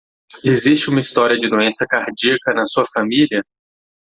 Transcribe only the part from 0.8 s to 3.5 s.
uma história de doença cardíaca na sua família?